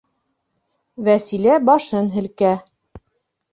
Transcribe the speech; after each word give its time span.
Вәсилә 1.09 1.59
башын 1.69 2.11
һелкә. 2.17 2.57